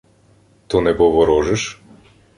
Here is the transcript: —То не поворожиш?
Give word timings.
—То 0.67 0.81
не 0.81 0.93
поворожиш? 0.99 1.63